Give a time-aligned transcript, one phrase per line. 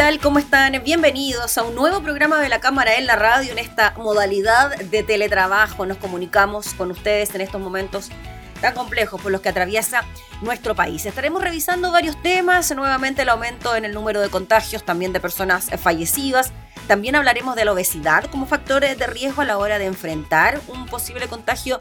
[0.00, 0.18] Tal?
[0.18, 0.82] ¿Cómo están?
[0.82, 5.02] Bienvenidos a un nuevo programa de la Cámara en la Radio en esta modalidad de
[5.02, 5.84] teletrabajo.
[5.84, 8.08] Nos comunicamos con ustedes en estos momentos
[8.62, 10.04] tan complejos por los que atraviesa
[10.40, 11.04] nuestro país.
[11.04, 15.68] Estaremos revisando varios temas, nuevamente el aumento en el número de contagios, también de personas
[15.78, 16.50] fallecidas.
[16.88, 20.86] También hablaremos de la obesidad como factor de riesgo a la hora de enfrentar un
[20.86, 21.78] posible contagio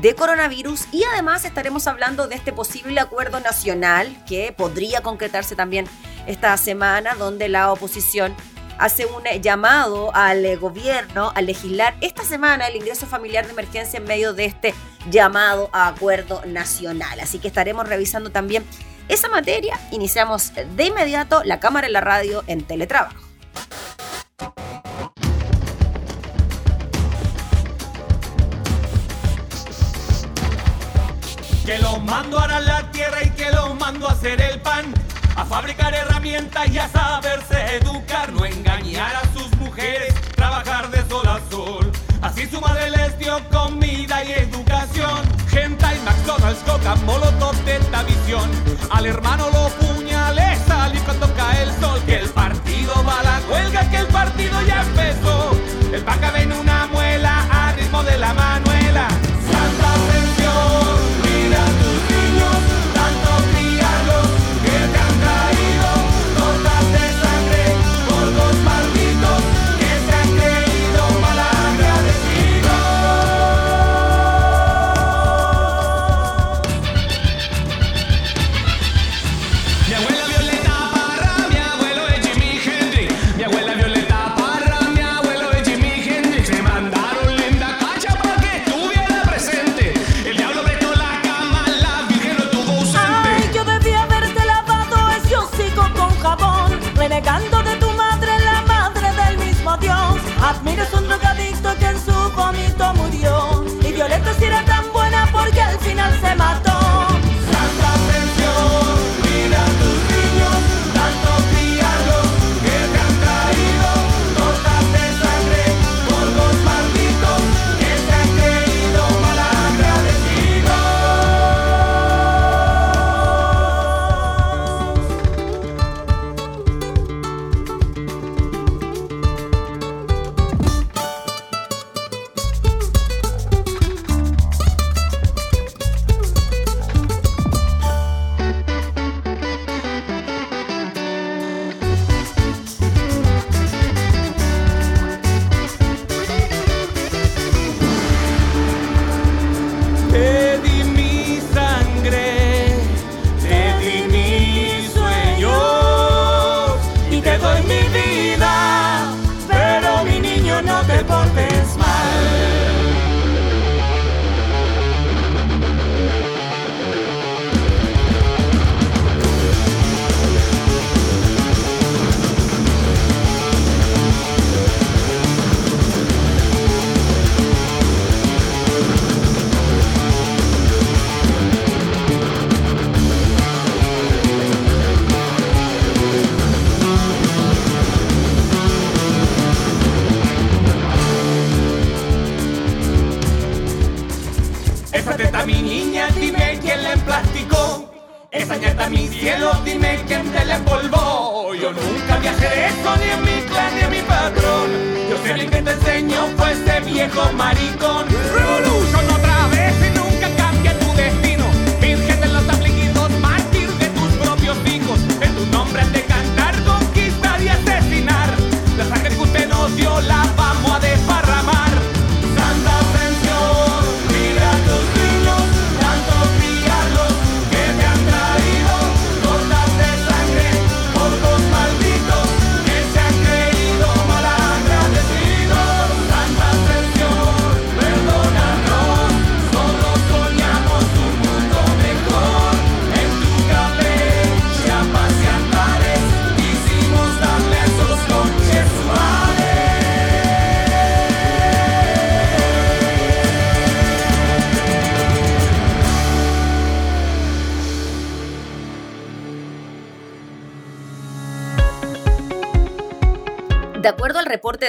[0.00, 5.86] de coronavirus y además estaremos hablando de este posible acuerdo nacional que podría concretarse también
[6.26, 8.34] esta semana donde la oposición
[8.78, 14.04] hace un llamado al gobierno a legislar esta semana el ingreso familiar de emergencia en
[14.04, 14.74] medio de este
[15.10, 17.20] llamado a acuerdo nacional.
[17.20, 18.64] Así que estaremos revisando también
[19.08, 19.78] esa materia.
[19.90, 23.20] Iniciamos de inmediato la cámara en la radio en teletrabajo.
[31.64, 34.92] Que los mando a la tierra y que los mando a hacer el pan
[35.36, 41.26] a fabricar herramientas y a saberse educar, no engañar a sus mujeres, trabajar de sol
[41.26, 41.92] a sol.
[42.20, 45.22] Así su madre les dio comida y educación.
[45.48, 47.54] Gente y McDonald's, Coca, Molotov,
[48.06, 48.50] visión.
[48.90, 49.51] Al hermano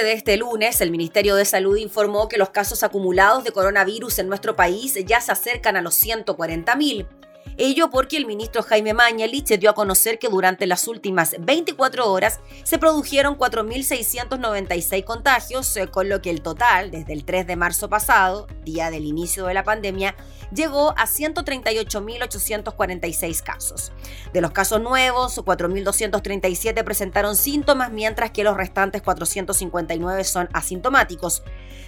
[0.04, 4.28] de este lunes, el Ministerio de Salud informó que los casos acumulados de coronavirus en
[4.28, 7.06] nuestro país ya se acercan a los 140.000.
[7.56, 12.40] Ello porque el ministro Jaime Mañalich dio a conocer que durante las últimas 24 horas
[12.64, 17.88] se produjeron 4.696 contagios, eh, con lo que el total, desde el 3 de marzo
[17.88, 20.16] pasado, día del inicio de la pandemia,
[20.52, 23.92] llegó a 138.846 casos.
[24.32, 31.44] De los casos nuevos, 4.237 presentaron síntomas, mientras que los restantes 459 son asintomáticos.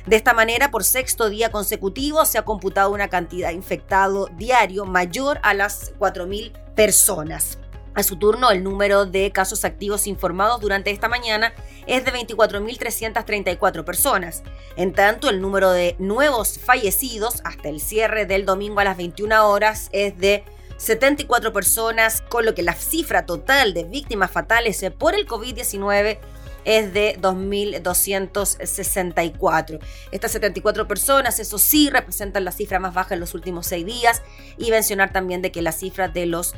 [0.06, 5.40] De esta manera, por sexto día consecutivo, se ha computado una cantidad infectado diario mayor
[5.46, 7.58] a las 4.000 personas.
[7.94, 11.54] A su turno, el número de casos activos informados durante esta mañana
[11.86, 14.42] es de 24.334 personas.
[14.76, 19.48] En tanto, el número de nuevos fallecidos hasta el cierre del domingo a las 21
[19.48, 20.44] horas es de
[20.78, 26.18] 74 personas, con lo que la cifra total de víctimas fatales por el COVID-19
[26.66, 29.78] es de 2.264.
[30.10, 34.20] Estas 74 personas, eso sí, representan la cifra más baja en los últimos seis días
[34.58, 36.54] y mencionar también de que la cifra de los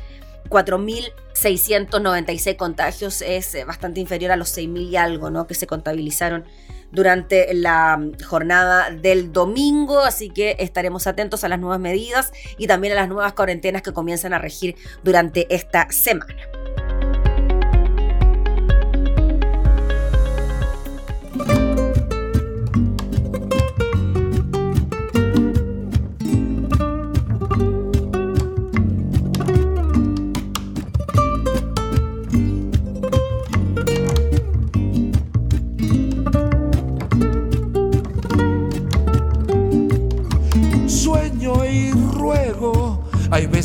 [0.49, 5.45] 4.696 contagios es eh, bastante inferior a los 6.000 y algo ¿no?
[5.47, 6.45] que se contabilizaron
[6.91, 12.93] durante la jornada del domingo, así que estaremos atentos a las nuevas medidas y también
[12.93, 16.35] a las nuevas cuarentenas que comienzan a regir durante esta semana.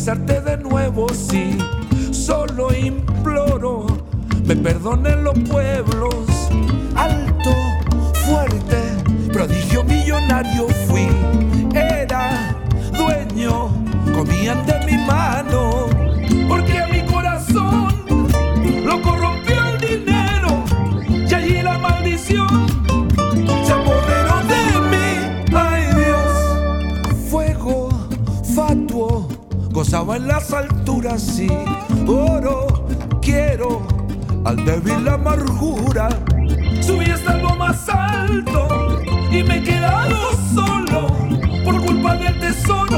[0.04, 1.56] De nuevo, sí.
[2.10, 3.86] Solo imploro,
[4.44, 6.14] me perdonen los pueblos.
[6.94, 7.50] Alto,
[8.26, 8.76] fuerte,
[9.32, 11.08] prodigio millonario fui.
[11.74, 12.54] Era
[12.98, 13.70] dueño,
[14.14, 15.43] comían de mi mano.
[30.12, 31.48] En las alturas, sí.
[32.06, 32.86] Oro,
[33.22, 33.86] quiero
[34.44, 36.08] al débil amargura.
[36.82, 40.16] Subí hasta lo más alto y me he quedado
[40.54, 41.06] solo
[41.64, 42.93] por culpa del tesoro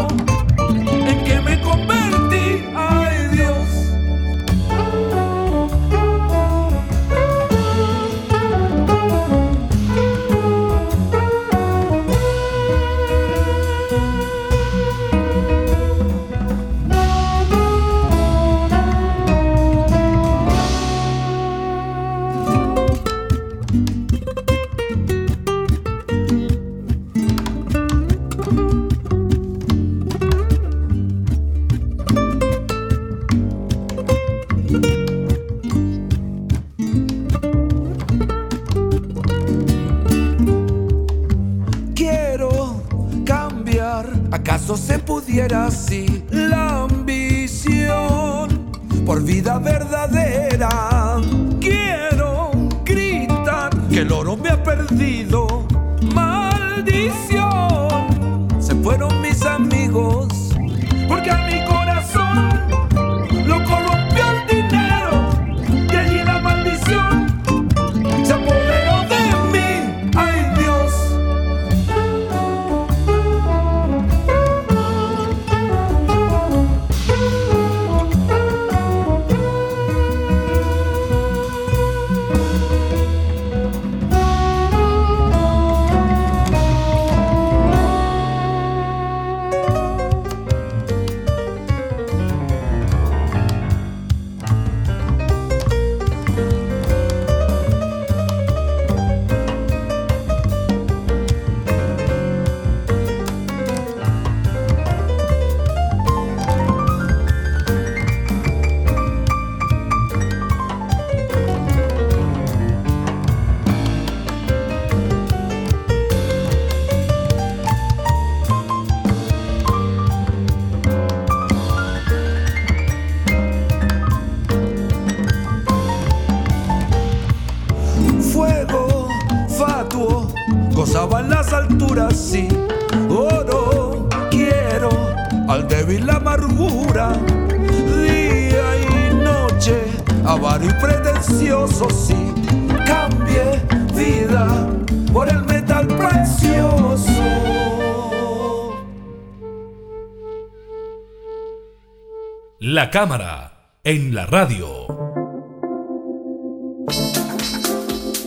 [152.76, 154.86] La cámara en la radio.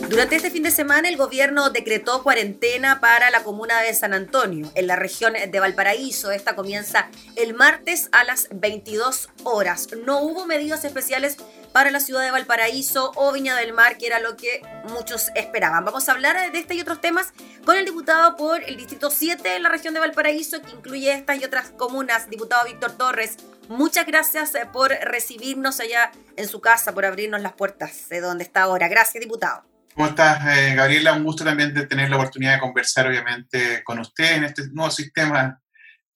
[0.08, 4.68] Durante este fin de semana el gobierno decretó cuarentena para la comuna de San Antonio,
[4.74, 6.32] en la región de Valparaíso.
[6.32, 9.86] Esta comienza el martes a las 22 horas.
[10.04, 11.36] No hubo medidas especiales
[11.72, 15.84] para la ciudad de Valparaíso o Viña del Mar, que era lo que muchos esperaban.
[15.84, 17.32] Vamos a hablar de este y otros temas
[17.64, 21.40] con el diputado por el Distrito 7 en la región de Valparaíso, que incluye estas
[21.40, 22.28] y otras comunas.
[22.28, 23.36] Diputado Víctor Torres,
[23.70, 28.44] muchas gracias eh, por recibirnos allá en su casa, por abrirnos las puertas de donde
[28.44, 28.88] está ahora.
[28.88, 29.64] Gracias, diputado.
[29.94, 31.12] ¿Cómo estás, eh, Gabriela?
[31.14, 34.90] Un gusto también de tener la oportunidad de conversar, obviamente, con usted en este nuevo
[34.90, 35.60] sistema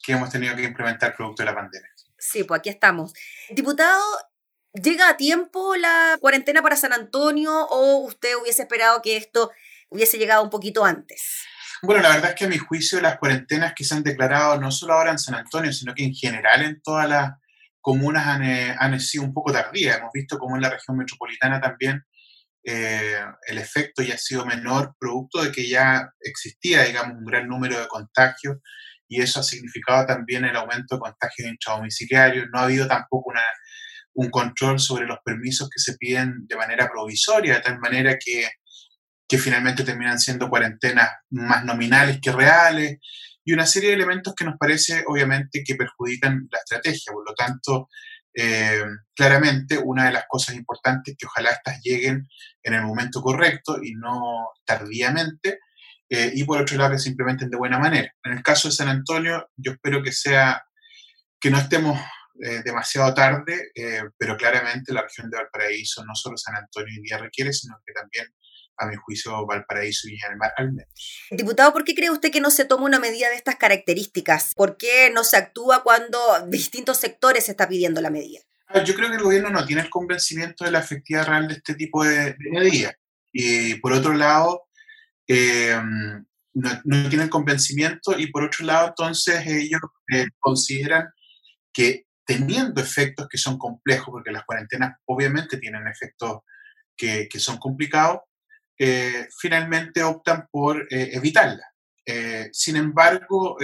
[0.03, 1.91] que hemos tenido que implementar producto de la pandemia.
[2.19, 3.13] Sí, pues aquí estamos.
[3.51, 4.03] Diputado,
[4.73, 9.51] ¿llega a tiempo la cuarentena para San Antonio o usted hubiese esperado que esto
[9.91, 11.45] hubiese llegado un poquito antes?
[11.83, 14.71] Bueno, la verdad es que a mi juicio las cuarentenas que se han declarado no
[14.71, 17.33] solo ahora en San Antonio, sino que en general en todas las
[17.85, 19.99] comunas han, eh, han sido un poco tardías.
[19.99, 22.03] Hemos visto como en la región metropolitana también
[22.65, 27.47] eh, el efecto ya ha sido menor, producto de que ya existía, digamos, un gran
[27.47, 28.57] número de contagios
[29.07, 32.47] y eso ha significado también el aumento de contagios intradomiciliarios.
[32.51, 33.45] No ha habido tampoco una,
[34.15, 38.49] un control sobre los permisos que se piden de manera provisoria, de tal manera que,
[39.29, 42.97] que finalmente terminan siendo cuarentenas más nominales que reales
[43.45, 47.13] y una serie de elementos que nos parece obviamente que perjudican la estrategia.
[47.13, 47.89] Por lo tanto,
[48.37, 48.83] eh,
[49.15, 52.27] claramente una de las cosas importantes es que ojalá estas lleguen
[52.63, 55.61] en el momento correcto y no tardíamente,
[56.09, 58.13] eh, y por otro lado que se implementen de buena manera.
[58.25, 60.65] En el caso de San Antonio, yo espero que sea,
[61.39, 62.01] que no estemos
[62.43, 63.71] eh, demasiado tarde,
[64.19, 67.93] pero claramente la región de Valparaíso, no solo San Antonio hoy día requiere, sino que
[67.93, 68.27] también
[68.77, 70.93] a mi juicio, Valparaíso y Viña del Mar al menos.
[71.31, 74.53] Diputado, ¿por qué cree usted que no se toma una medida de estas características?
[74.55, 78.41] ¿Por qué no se actúa cuando distintos sectores se está pidiendo la medida?
[78.69, 81.55] Ah, yo creo que el gobierno no tiene el convencimiento de la efectividad real de
[81.55, 82.95] este tipo de, medidas.
[83.33, 84.65] Y por otro lado,
[85.29, 85.79] eh,
[86.55, 89.81] no, no, tienen convencimiento y por otro lado, entonces ellos
[90.13, 91.09] eh, consideran
[91.73, 96.39] que teniendo efectos que son complejos, porque las cuarentenas obviamente tienen efectos
[96.97, 98.21] que, que son complicados,
[98.79, 101.65] eh, finalmente optan por eh, evitarla.
[102.07, 103.57] Eh, sin embargo,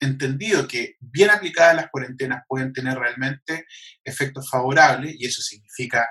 [0.00, 3.66] entendido que bien aplicadas las cuarentenas pueden tener realmente
[4.02, 6.08] efectos favorables, y eso significa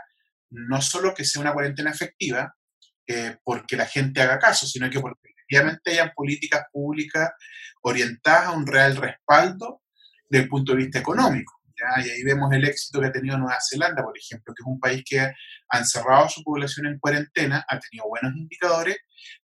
[0.52, 2.54] no solo que sea una cuarentena efectiva,
[3.44, 7.32] porque la gente haga caso, sino que porque efectivamente hayan políticas públicas
[7.82, 9.82] orientadas a un real respaldo
[10.30, 11.57] desde el punto de vista económico.
[11.98, 14.80] Y ahí vemos el éxito que ha tenido Nueva Zelanda, por ejemplo, que es un
[14.80, 18.98] país que ha encerrado su población en cuarentena, ha tenido buenos indicadores,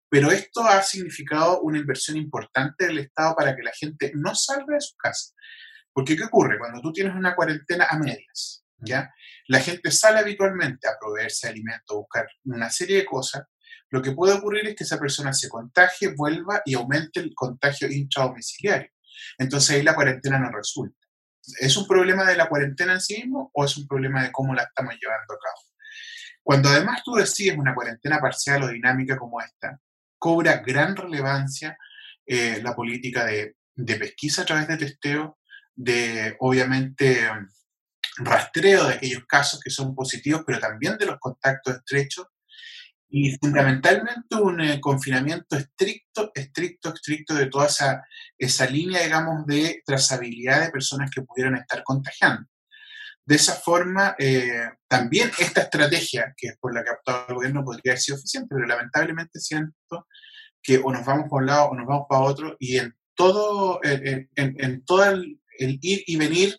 [0.09, 4.75] pero esto ha significado una inversión importante del Estado para que la gente no salga
[4.75, 5.33] de su casa.
[5.93, 6.59] Porque ¿qué ocurre?
[6.59, 9.12] Cuando tú tienes una cuarentena a medias, ¿ya?
[9.49, 13.45] La gente sale habitualmente a proveerse de alimentos, a buscar una serie de cosas.
[13.91, 17.89] Lo que puede ocurrir es que esa persona se contagie, vuelva y aumente el contagio
[17.91, 18.91] intradomiciliario.
[19.39, 21.01] Entonces ahí la cuarentena no resulta.
[21.58, 24.54] ¿Es un problema de la cuarentena en sí mismo o es un problema de cómo
[24.54, 25.72] la estamos llevando a cabo?
[26.42, 29.78] Cuando además tú decides una cuarentena parcial o dinámica como esta,
[30.18, 31.76] cobra gran relevancia
[32.26, 35.38] eh, la política de, de, pesquisa a través de testeo,
[35.75, 37.28] de obviamente
[38.18, 42.26] rastreo de aquellos casos que son positivos, pero también de los contactos estrechos
[43.14, 48.02] y fundamentalmente un eh, confinamiento estricto, estricto, estricto de toda esa,
[48.38, 52.49] esa línea, digamos, de trazabilidad de personas que pudieran estar contagiando.
[53.26, 57.35] De esa forma, eh, también esta estrategia, que es por la que ha optado el
[57.35, 60.09] gobierno, podría haber sido eficiente, pero lamentablemente siento
[60.62, 63.78] que o nos vamos por un lado o nos vamos para otro, y en todo,
[63.85, 66.59] en, en, todo el ir y venir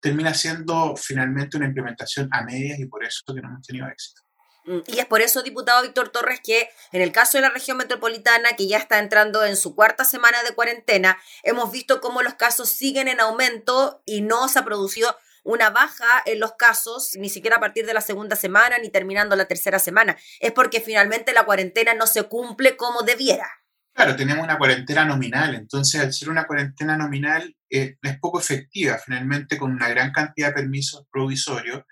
[0.00, 4.27] termina siendo finalmente una implementación a medias y por eso que no hemos tenido éxito.
[4.68, 7.78] Mm, y es por eso, diputado Víctor Torres, que en el caso de la región
[7.78, 12.34] metropolitana, que ya está entrando en su cuarta semana de cuarentena, hemos visto cómo los
[12.34, 17.30] casos siguen en aumento y no se ha producido una baja en los casos, ni
[17.30, 20.18] siquiera a partir de la segunda semana ni terminando la tercera semana.
[20.40, 23.48] Es porque finalmente la cuarentena no se cumple como debiera.
[23.94, 28.98] Claro, tenemos una cuarentena nominal, entonces al ser una cuarentena nominal eh, es poco efectiva,
[28.98, 31.84] finalmente con una gran cantidad de permisos provisorios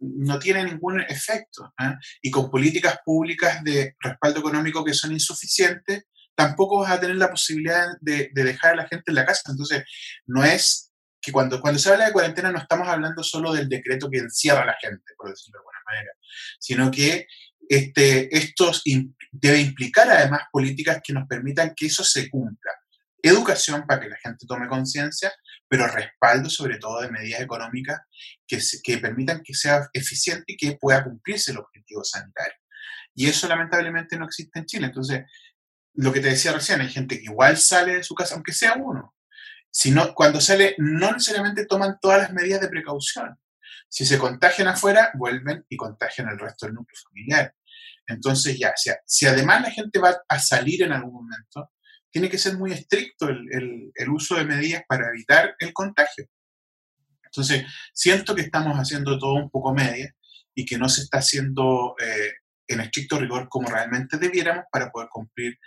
[0.00, 1.72] no tiene ningún efecto.
[1.80, 1.94] ¿eh?
[2.22, 7.30] Y con políticas públicas de respaldo económico que son insuficientes, tampoco vas a tener la
[7.30, 9.42] posibilidad de, dejar a la gente en la casa.
[9.50, 9.84] Entonces,
[10.26, 14.10] no es que cuando, cuando se habla de cuarentena no estamos hablando solo del decreto
[14.10, 16.12] que encierra a la gente, por decirlo de alguna manera,
[16.58, 17.26] sino que
[17.68, 18.72] este, esto
[19.32, 22.72] debe implicar además políticas que nos permitan que eso se cumpla.
[23.22, 25.32] Educación para que la gente tome conciencia,
[25.68, 28.00] pero respaldo sobre todo de medidas económicas
[28.46, 32.58] que, que permitan que sea eficiente y que pueda cumplirse el objetivo sanitario.
[33.14, 34.86] Y eso lamentablemente no existe en Chile.
[34.86, 35.24] Entonces,
[35.94, 38.74] lo que te decía recién, hay gente que igual sale de su casa, aunque sea
[38.74, 39.14] uno.
[39.70, 43.36] Sino, cuando sale, no necesariamente toman todas las medidas de precaución.
[43.88, 47.54] Si se contagian afuera, vuelven y contagian al resto del núcleo familiar.
[48.06, 51.70] Entonces ya, si, si además la gente va a salir en algún momento,
[52.14, 56.28] tiene que ser muy estricto el, uso de medidas para evitar el contagio.
[57.24, 60.14] Entonces, siento que estamos haciendo todo un poco media
[60.54, 62.34] y que no se está haciendo eh,
[62.68, 65.58] en estricto rigor como realmente debiéramos para poder cumplir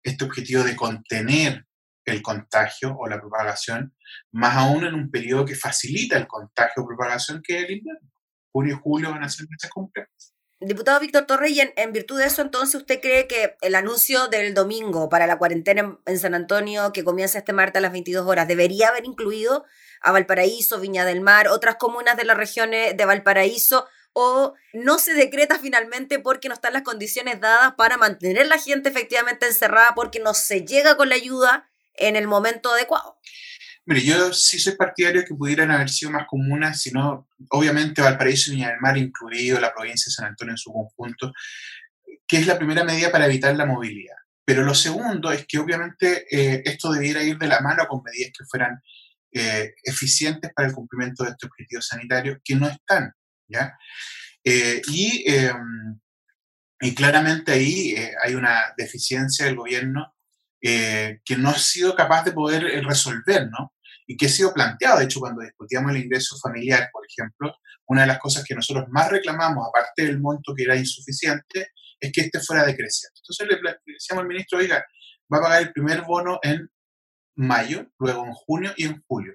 [0.00, 1.66] este objetivo de contener
[2.04, 3.92] el contagio o la propagación,
[4.30, 8.12] más aún en un periodo que facilita el contagio o propagación que es el invierno.
[8.52, 10.35] Junio y julio van a ser meses complejos.
[10.58, 15.10] Diputado Víctor Torrey, en, virtud de eso, entonces, ¿usted cree que el anuncio del domingo
[15.10, 18.88] para la cuarentena en, San Antonio, que comienza este martes a las 22 horas, debería
[18.88, 19.66] haber incluido
[20.00, 25.12] a Valparaíso, Viña del Mar, otras comunas de las regiones de Valparaíso, o no se
[25.12, 30.20] decreta finalmente porque no están las condiciones dadas para mantener la gente efectivamente encerrada, porque
[30.20, 33.18] no se llega con la ayuda en el momento adecuado?
[33.88, 38.56] Mire, yo sí soy partidario que pudieran haber sido más comunas, sino obviamente Valparaíso y
[38.56, 41.32] Viña del Mar, incluido la provincia de San Antonio en su conjunto,
[42.26, 44.16] que es la primera medida para evitar la movilidad.
[44.44, 48.32] Pero lo segundo es que obviamente eh, esto debiera ir de la mano con medidas
[48.36, 48.80] que fueran
[49.32, 53.12] eh, eficientes para el cumplimiento de este objetivo sanitario, que no están.
[53.46, 53.72] ¿ya?
[54.42, 56.00] Eh, y, em,
[56.80, 60.12] y, claramente ahí hay una deficiencia del gobierno
[60.60, 63.75] que no ha sido capaz de poder resolver, ¿no?
[64.06, 67.54] Y que ha sido planteado, de hecho, cuando discutíamos el ingreso familiar, por ejemplo,
[67.86, 72.12] una de las cosas que nosotros más reclamamos, aparte del monto que era insuficiente, es
[72.12, 73.20] que este fuera decreciente.
[73.22, 74.84] Entonces le decíamos al ministro, oiga,
[75.32, 76.70] va a pagar el primer bono en
[77.36, 79.34] mayo, luego en junio y en julio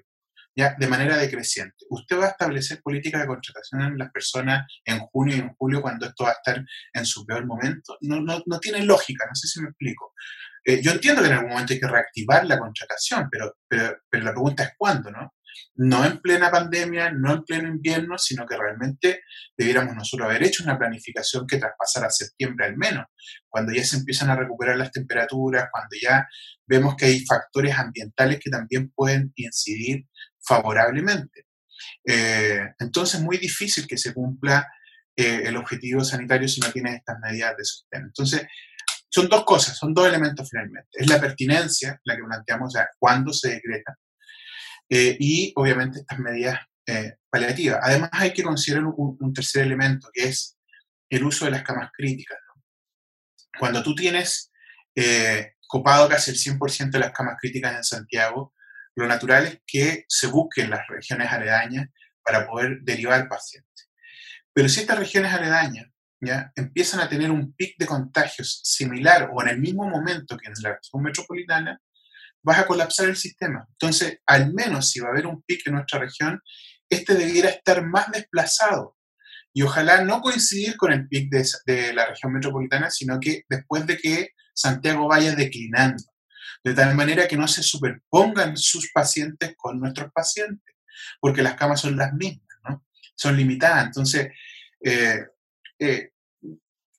[0.54, 1.86] ya de manera decreciente.
[1.88, 5.80] Usted va a establecer políticas de contratación en las personas en junio y en julio
[5.80, 7.96] cuando esto va a estar en su peor momento.
[8.02, 10.12] No, no, no tiene lógica, no sé si me explico.
[10.64, 14.32] Eh, yo entiendo que en algún momento hay que reactivar la contratación, pero, pero, la
[14.32, 15.34] pregunta es cuándo, ¿no?
[15.74, 19.22] no en plena pandemia, no en pleno invierno, sino que realmente
[19.56, 23.06] debiéramos nosotros haber hecho una planificación que traspasara septiembre al menos,
[23.48, 26.26] cuando ya se empiezan a recuperar las temperaturas, cuando ya
[26.66, 30.06] vemos que hay factores ambientales que también pueden incidir
[30.40, 31.46] favorablemente.
[32.06, 34.68] Eh, entonces es muy difícil que se cumpla
[35.16, 38.02] eh, el objetivo sanitario si no tiene estas medidas de sostén.
[38.02, 38.46] Entonces,
[39.12, 40.88] son dos cosas, son dos elementos finalmente.
[40.92, 43.96] Es la pertinencia, la que planteamos, o sea, cuándo se decreta,
[44.88, 47.80] eh, y obviamente estas medidas eh, paliativas.
[47.82, 50.58] Además hay que considerar un, tercer elemento, que es
[51.10, 52.38] el uso de las camas críticas.
[53.58, 54.50] Cuando tú tienes
[54.94, 58.54] eh, copado casi el 100% de las camas críticas en Santiago,
[58.94, 61.88] lo natural es que se busquen las regiones aledañas
[62.24, 63.90] para poder derivar pacientes.
[64.54, 65.91] Pero si estas regiones aledañas
[66.22, 66.52] ¿ya?
[66.56, 70.54] empiezan a tener un pic de contagios similar o en el mismo momento que en
[70.62, 71.80] la región metropolitana,
[72.42, 73.66] vas a colapsar el sistema.
[73.72, 76.40] Entonces, al menos si va a haber un pic en nuestra región,
[76.88, 78.96] este debiera estar más desplazado.
[79.54, 83.86] Y ojalá no coincidir con el pic de, de la región metropolitana, sino que después
[83.86, 86.02] de que Santiago vaya declinando,
[86.64, 90.74] de tal manera que no se superpongan sus pacientes con nuestros pacientes,
[91.20, 92.84] porque las camas son las mismas, ¿no?
[93.14, 93.86] Son limitadas.
[93.86, 94.30] Entonces,
[94.80, 95.26] eh,
[95.78, 96.11] eh,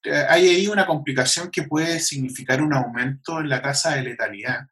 [0.04, 4.68] hay ahí una complicación que puede significar un aumento en la tasa de letalidad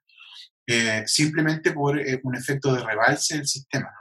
[0.67, 3.91] eh, simplemente por eh, un efecto de rebalse del sistema,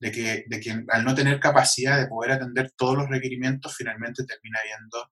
[0.00, 4.24] de, que, de que al no tener capacidad de poder atender todos los requerimientos, finalmente
[4.24, 5.10] termina habiendo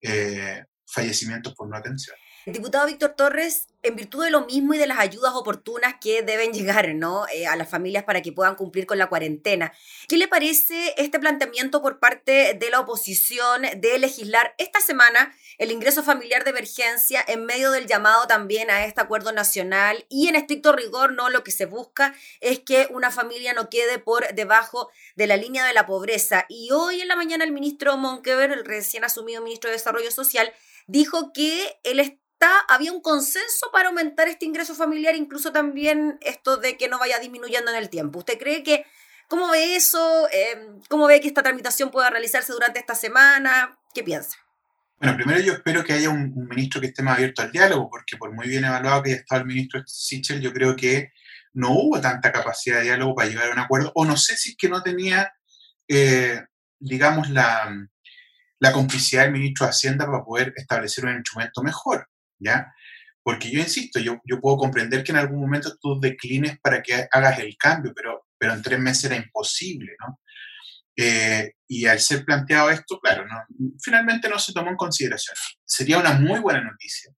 [0.00, 2.16] eh, fallecimientos por no atención.
[2.46, 6.52] Diputado Víctor Torres, en virtud de lo mismo y de las ayudas oportunas que deben
[6.52, 7.26] llegar ¿no?
[7.32, 9.72] Eh, a las familias para que puedan cumplir con la cuarentena,
[10.08, 15.70] ¿qué le parece este planteamiento por parte de la oposición de legislar esta semana el
[15.70, 20.04] ingreso familiar de emergencia en medio del llamado también a este acuerdo nacional?
[20.10, 21.30] Y en estricto rigor, ¿no?
[21.30, 25.64] lo que se busca es que una familia no quede por debajo de la línea
[25.64, 26.44] de la pobreza.
[26.50, 30.52] Y hoy en la mañana el ministro Monkever, el recién asumido ministro de Desarrollo Social,
[30.86, 32.00] dijo que el
[32.68, 37.18] había un consenso para aumentar este ingreso familiar, incluso también esto de que no vaya
[37.18, 38.18] disminuyendo en el tiempo.
[38.18, 38.84] ¿Usted cree que,
[39.28, 40.28] cómo ve eso?
[40.32, 43.78] Em, ¿Cómo ve que esta tramitación pueda realizarse durante esta semana?
[43.94, 44.36] ¿Qué piensa?
[44.98, 48.16] Bueno, primero yo espero que haya un, ministro que esté más abierto al diálogo, porque
[48.16, 51.12] por muy bien evaluado que haya estado el ministro Sichel, yo creo que
[51.52, 54.50] no hubo tanta capacidad de diálogo para llegar a un acuerdo, o no sé si
[54.50, 55.32] es que no tenía,
[55.88, 56.42] eh,
[56.78, 57.70] digamos, la,
[58.60, 62.08] la complicidad del ministro de Hacienda para poder establecer un instrumento mejor,
[62.44, 62.72] ¿ya?
[63.22, 67.06] Porque yo insisto, yo, yo puedo comprender que en algún momento tú declines para que
[67.10, 70.20] hagas el cambio, pero, pero en tres meses era imposible, ¿no?
[70.96, 75.36] Eh, y al ser planteado esto, claro, no, finalmente no se tomó en consideración.
[75.64, 77.12] Sería una muy buena noticia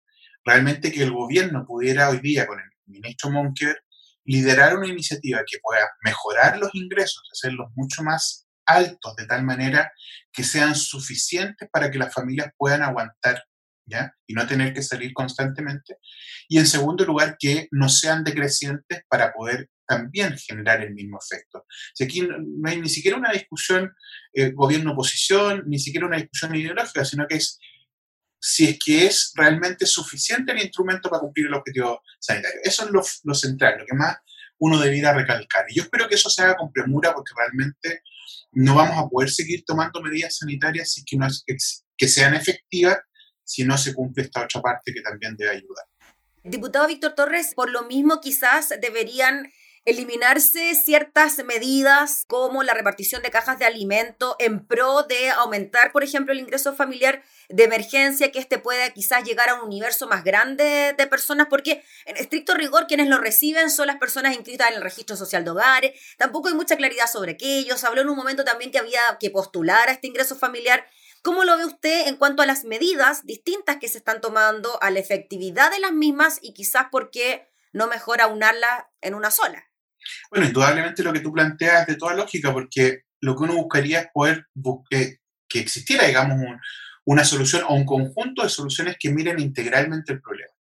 [0.46, 3.82] realmente que el gobierno pudiera hoy día con el ministro Monker
[4.24, 9.92] liderar una iniciativa que pueda mejorar los ingresos, hacerlos mucho más altos de tal manera
[10.32, 13.44] que sean suficientes para que las familias puedan aguantar
[13.86, 14.14] ¿ya?
[14.28, 15.98] y no tener que salir constantemente.
[16.48, 21.66] Y en segundo lugar, que no sean decrecientes para poder también generar el mismo efecto.
[22.02, 23.94] Aquí no hay ni siquiera una discusión
[24.34, 27.60] eh, gobierno-oposición, ni siquiera una discusión ideológica, sino que es
[28.40, 32.60] si es que es realmente suficiente el instrumento para cumplir el objetivo sanitario.
[32.64, 34.18] Eso es lo, lo central, lo que más
[34.60, 35.66] uno debiera recalcar.
[35.70, 38.04] Y yo espero que eso se haga con premura porque realmente
[38.52, 41.28] no vamos a poder seguir tomando medidas sanitarias si que, no
[41.98, 43.00] que sean efectivas
[43.46, 45.86] si no se cumple esta otra parte que también debe ayudar.
[46.44, 49.52] Diputado Víctor Torres, por lo mismo quizás deberían
[49.86, 56.04] eliminarse ciertas medidas como la repartición de cajas de alimento en pro de aumentar, por
[56.04, 60.24] ejemplo, el ingreso familiar de emergencia, que este pueda quizás llegar a un universo más
[60.24, 64.78] grande de personas, porque en estricto rigor quienes lo reciben son las personas inscritas en
[64.78, 68.18] el registro social de hogares, tampoco hay mucha claridad sobre aquello, se habló en un
[68.18, 70.86] momento también que había que postular a este ingreso familiar.
[71.26, 74.92] ¿Cómo lo ve usted en cuanto a las medidas distintas que se están tomando, a
[74.92, 79.66] la efectividad de las mismas y quizás por qué no mejora unarlas en una sola?
[80.30, 84.02] Bueno, indudablemente lo que tú planteas es de toda lógica, porque lo que uno buscaría
[84.02, 84.46] es poder
[84.92, 85.18] eh,
[85.50, 86.38] que existiera, digamos,
[87.06, 90.54] una solución o un conjunto de soluciones que miren integralmente el problema.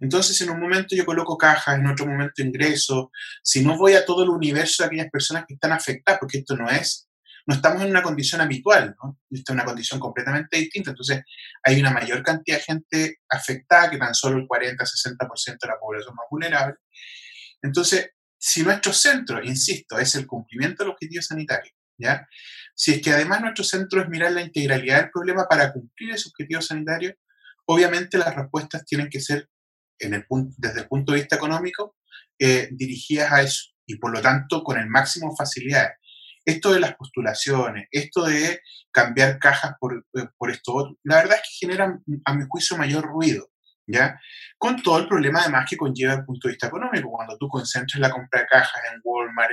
[0.00, 3.10] Entonces, en un momento yo coloco cajas, en otro momento ingreso,
[3.42, 6.56] si no voy a todo el universo de aquellas personas que están afectadas, porque esto
[6.56, 7.09] no es,
[7.46, 9.18] no estamos en una condición habitual, ¿no?
[9.30, 10.90] Esta es una condición completamente distinta.
[10.90, 11.22] Entonces,
[11.62, 16.14] hay una mayor cantidad de gente afectada que tan solo el 40-60% de la población
[16.14, 16.76] más vulnerable.
[17.62, 22.26] Entonces, si nuestro centro, insisto, es el cumplimiento del objetivo sanitario, ¿ya?
[22.74, 26.28] Si es que además nuestro centro es mirar la integralidad del problema para cumplir ese
[26.28, 27.14] objetivo sanitario,
[27.66, 29.48] obviamente las respuestas tienen que ser,
[29.98, 31.96] desde el punto de vista económico,
[32.38, 35.90] eh, dirigidas a eso y por lo tanto con el máximo facilidad.
[36.44, 41.42] Esto de las postulaciones, esto de cambiar cajas por, eh, por esto, la verdad es
[41.42, 43.50] que generan, a mi juicio, mayor ruido.
[43.86, 44.18] ¿ya?
[44.56, 47.10] Con todo el problema además que conlleva el punto de vista económico.
[47.10, 49.52] Cuando tú concentras la compra de cajas en Walmart,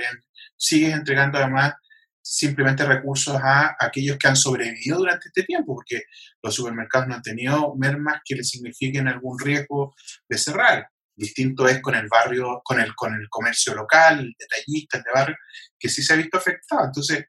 [0.56, 1.74] sigues entregando además
[2.20, 6.02] simplemente recursos a aquellos que han sobrevivido durante este tiempo, porque
[6.42, 9.94] los supermercados no han tenido mermas que les signifiquen algún riesgo
[10.28, 10.88] de cerrar.
[11.16, 15.10] Distinto es con el barrio, con el, con el comercio local, el detallista, el de
[15.12, 15.36] barrio,
[15.78, 16.84] que sí se ha visto afectado.
[16.86, 17.26] Entonces,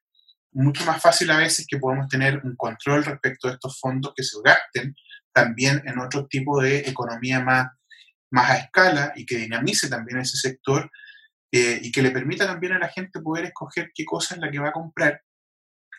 [0.51, 4.23] mucho más fácil a veces que podemos tener un control respecto a estos fondos que
[4.23, 4.95] se gasten
[5.31, 7.67] también en otro tipo de economía más,
[8.31, 10.89] más a escala y que dinamice también ese sector
[11.51, 14.49] eh, y que le permita también a la gente poder escoger qué cosa es la
[14.49, 15.21] que va a comprar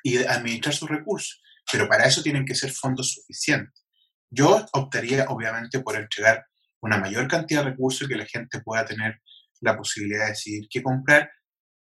[0.03, 1.43] y administrar sus recursos.
[1.71, 3.85] Pero para eso tienen que ser fondos suficientes.
[4.31, 6.47] Yo optaría obviamente por entregar
[6.81, 9.21] una mayor cantidad de recursos y que la gente pueda tener
[9.61, 11.31] la posibilidad de decidir qué comprar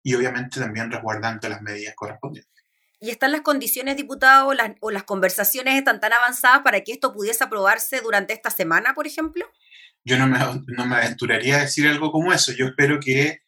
[0.02, 2.50] y obviamente también resguardando las medidas correspondientes.
[3.00, 7.42] ¿Y están las condiciones, diputado, o las conversaciones están tan avanzadas para que esto pudiese
[7.42, 9.46] aprobarse durante esta semana, por ejemplo?
[10.04, 12.52] Yo no me, no me aventuraría a decir algo como eso.
[12.52, 13.38] Yo espero que,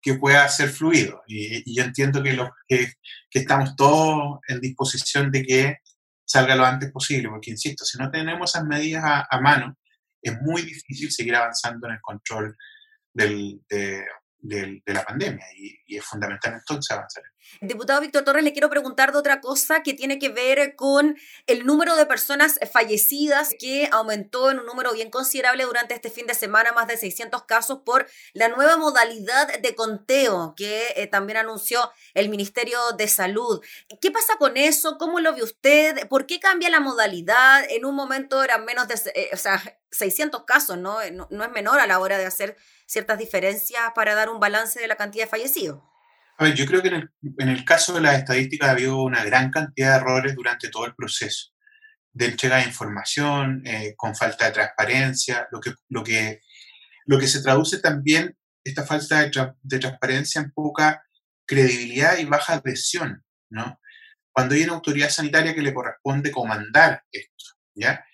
[0.00, 1.22] que pueda ser fluido.
[1.26, 2.92] Y, yo entiendo que, los, que,
[3.30, 5.76] que, estamos todos en disposición de que
[6.24, 9.76] salga lo antes posible, porque, insisto, si no tenemos esas medidas a, a mano,
[10.22, 12.56] es muy difícil seguir avanzando en el control
[13.12, 14.02] del, de,
[14.44, 17.24] de, la pandemia y, y, es fundamental entonces avanzar.
[17.60, 21.66] Diputado Víctor Torres, le quiero preguntar de otra cosa que tiene que ver con el
[21.66, 26.34] número de personas fallecidas que aumentó en un número bien considerable durante este fin de
[26.34, 31.90] semana, más de 600 casos por la nueva modalidad de conteo que eh, también anunció
[32.14, 33.62] el Ministerio de Salud.
[34.00, 34.98] ¿Qué pasa con eso?
[34.98, 36.08] ¿Cómo lo ve usted?
[36.08, 37.64] ¿Por qué cambia la modalidad?
[37.70, 40.98] En un momento eran menos de, eh, o sea, 600 casos, ¿no?
[41.12, 41.28] ¿no?
[41.30, 44.88] No es menor a la hora de hacer ciertas diferencias para dar un balance de
[44.88, 45.93] la cantidad de fallecidos.
[46.38, 49.02] A ver, yo creo que en el, en el caso de las estadísticas ha habido
[49.02, 51.50] una gran cantidad de errores durante todo el proceso
[52.12, 56.40] de entrega de información, eh, con falta de transparencia, lo que, lo, que,
[57.06, 61.04] lo que se traduce también, esta falta de, tra de transparencia en poca
[61.46, 63.80] credibilidad y baja adhesión, ¿no?
[64.32, 67.44] Cuando hay una autoridad sanitaria que le corresponde comandar esto,
[67.74, 68.04] ¿ya?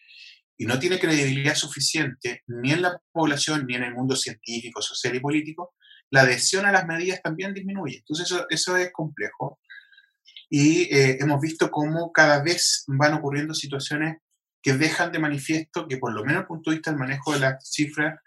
[0.61, 5.15] y no tiene credibilidad suficiente ni en la población ni en el mundo científico, social
[5.15, 5.73] y político,
[6.11, 7.99] la adhesión a las medidas también disminuye.
[7.99, 9.61] Entonces eso, eso es complejo.
[10.51, 14.18] y eh, hemos visto cómo cada vez van ocurriendo situaciones
[14.62, 17.33] que dejan de manifiesto que por lo menos desde el punto de vista del manejo
[17.33, 18.18] de las cifras,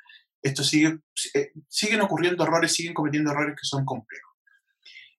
[0.41, 0.99] esto sigue,
[1.33, 4.31] eh, siguen ocurriendo errores, siguen cometiendo errores que son complejos.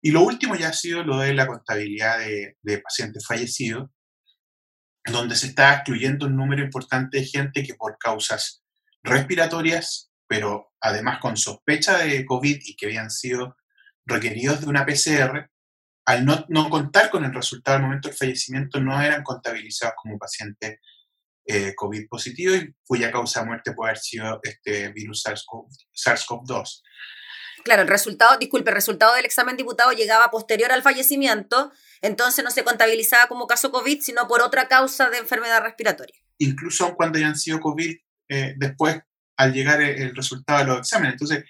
[0.03, 3.91] Y lo último ya ha sido lo de la contabilidad de, de pacientes fallecidos,
[5.05, 8.63] donde se está excluyendo un número importante de gente que por causas
[9.03, 13.57] respiratorias, pero además con sospecha de COVID y que habían sido
[14.07, 15.51] requeridos de una PCR,
[16.07, 20.19] al no, no contar con el resultado al momento del fallecimiento, no eran contabilizados como
[20.19, 20.79] pacientes
[21.47, 26.83] eh, COVID positivo y cuya causa de muerte puede haber sido este virus SARS-CoV-2.
[27.65, 32.51] Claro, el resultado, disculpe, el resultado del examen diputado llegaba posterior al fallecimiento, entonces no
[32.51, 36.17] se contabilizaba como caso COVID, sino por otra causa de enfermedad respiratoria.
[36.39, 37.95] Incluso cuando hayan sido COVID,
[38.29, 39.01] eh, después,
[39.37, 41.15] al llegar el, resultado de los exámenes.
[41.15, 41.45] Entonces,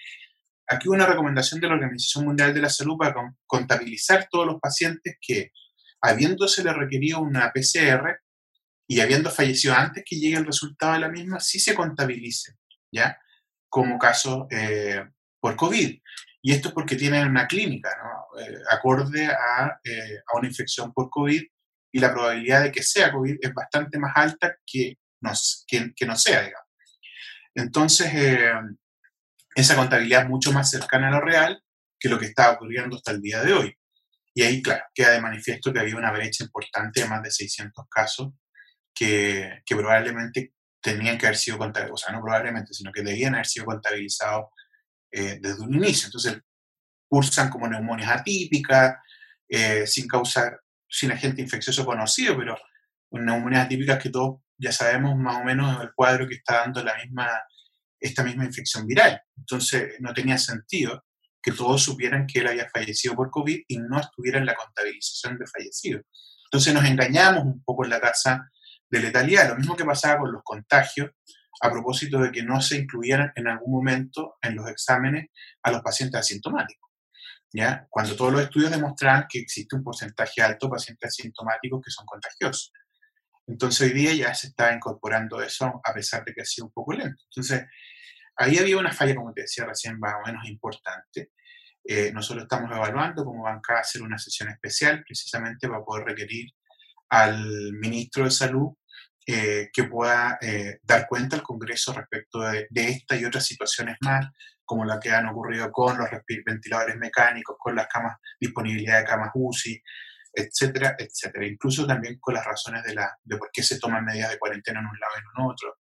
[0.66, 3.14] aquí una recomendación de la Organización Mundial de la Salud para
[3.47, 5.53] contabilizar todos los pacientes que,
[6.01, 8.20] habiéndose le requerido una PCR
[8.87, 12.55] y habiendo fallecido antes que llegue el resultado de la misma, sí se contabilice,
[12.92, 13.18] ¿ya?
[13.68, 15.05] Como caso eh,
[15.40, 15.99] por COVID.
[16.42, 18.40] Y esto es porque tienen una clínica, ¿no?
[18.40, 21.42] Eh, acorde a, eh, a, una infección por COVID
[21.92, 24.99] y la probabilidad de que sea COVID es bastante más alta que
[25.66, 26.63] que, que no sea, digamos.
[27.55, 28.12] Entonces,
[29.55, 31.62] esa contabilidad es mucho más cercana a lo real
[31.99, 33.79] que lo que está ocurriendo hasta el día de hoy.
[34.35, 37.85] Y ahí, claro, queda de manifiesto que había una brecha importante de más de 600
[37.88, 38.33] casos
[38.93, 43.35] que, que probablemente tenían que haber sido contabilizados, o sea, no probablemente, sino que debían
[43.35, 44.47] haber sido contabilizados
[45.11, 46.09] eh, desde un inicio.
[46.09, 46.40] Entonces,
[47.09, 48.97] cursan como neumonias atípicas,
[49.49, 52.57] eh, sin causar, sin agente infeccioso conocido, pero
[53.12, 56.97] neumonías atípicas que todos ya sabemos más o menos el cuadro que está dando la
[56.97, 57.29] misma,
[58.01, 59.21] esta misma infección viral.
[59.37, 61.05] Entonces, no tenía sentido
[61.45, 65.38] que todos supieran que él había fallecido por COVID y no estuviera en la contabilización
[65.38, 66.03] de fallecidos.
[66.47, 68.49] Entonces nos engañamos un poco en la casa
[68.88, 71.11] de letalidad, lo mismo que pasaba con los contagios,
[71.61, 75.27] a propósito de que no se incluyeran en algún momento en los exámenes
[75.62, 76.90] a los pacientes asintomáticos.
[77.53, 77.87] ¿ya?
[77.90, 82.07] Cuando todos los estudios demostraban que existe un porcentaje alto de pacientes asintomáticos que son
[82.07, 82.73] contagiosos.
[83.46, 86.72] Entonces hoy día ya se está incorporando eso a pesar de que ha sido un
[86.72, 87.22] poco lento.
[87.30, 87.64] Entonces,
[88.37, 91.30] ahí había una falla, como te decía recién, más o menos importante.
[91.87, 96.50] Eh, nosotros estamos evaluando cómo van a hacer una sesión especial precisamente para poder requerir
[97.11, 98.72] al ministro de Salud
[99.26, 104.26] eh, que pueda eh, dar cuenta al Congreso respecto de, esta y otras situaciones más,
[104.64, 106.09] como la que han ocurrido con los
[106.44, 109.83] ventiladores mecánicos, con las camas, disponibilidad de camas UCI,
[110.35, 111.47] etcétera, etcétera.
[111.47, 114.81] Incluso también con las razones de, la, de por qué se toman medidas de cuarentena
[114.81, 115.79] en un lado y en otro.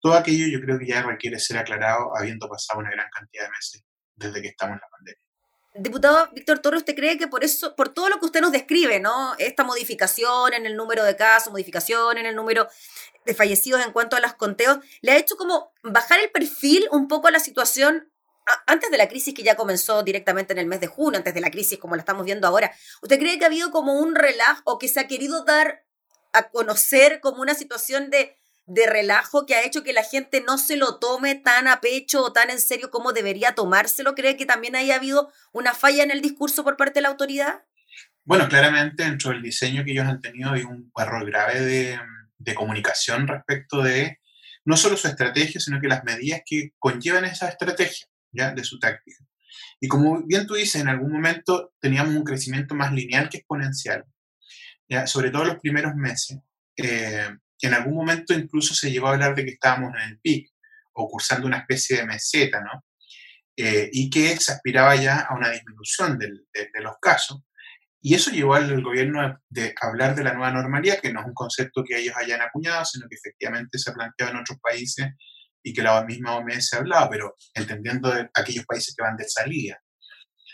[0.00, 3.50] Todo aquello yo creo que ya requiere ser aclarado habiendo pasado una gran cantidad de
[3.50, 3.82] meses
[4.14, 5.28] desde que estamos en la pandemia.
[5.74, 8.98] Diputado Víctor Torres, ¿usted cree que por eso, por todo lo que usted nos describe,
[8.98, 9.34] ¿no?
[9.38, 12.68] Esta modificación en el número de casos, modificación en el número
[13.24, 17.06] de fallecidos en cuanto a los conteos, le ha hecho como bajar el perfil un
[17.06, 18.10] poco a la situación
[18.66, 21.40] antes de la crisis que ya comenzó directamente en el mes de junio, antes de
[21.40, 24.62] la crisis como la estamos viendo ahora, ¿usted cree que ha habido como un relajo
[24.64, 25.84] o que se ha querido dar
[26.32, 30.58] a conocer como una situación de, de relajo que ha hecho que la gente no
[30.58, 34.14] se lo tome tan a pecho o tan en serio como debería tomárselo?
[34.14, 37.62] ¿Cree que también haya habido una falla en el discurso por parte de la autoridad?
[38.24, 41.98] Bueno, claramente dentro del diseño que ellos han tenido hay un error grave de,
[42.36, 44.18] de comunicación respecto de
[44.64, 48.06] no solo su estrategia, sino que las medidas que conllevan esa estrategia.
[48.32, 48.52] ¿Ya?
[48.52, 49.24] de su táctica.
[49.80, 54.04] Y como bien tú dices, en algún momento teníamos un crecimiento más lineal que exponencial,
[54.88, 55.06] ¿ya?
[55.06, 56.38] sobre todo los primeros meses.
[56.76, 57.28] Eh,
[57.60, 60.50] en algún momento incluso se llegó a hablar de que estábamos en el pic
[60.92, 62.84] o cursando una especie de meseta, ¿no?
[63.56, 66.28] Eh, y que se aspiraba ya a una disminución de,
[66.80, 67.42] los casos.
[68.00, 71.34] Y eso llevó al gobierno de hablar de la nueva normalidad, que no es un
[71.34, 75.08] concepto que ellos hayan acuñado, sino que efectivamente se ha planteado en otros países
[75.62, 79.80] y que la misma OMS ha hablado, pero entendiendo aquellos países que van de salida.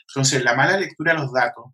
[0.09, 1.67] Entonces, la mala lectura de los datos